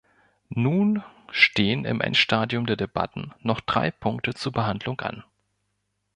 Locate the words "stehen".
1.29-1.85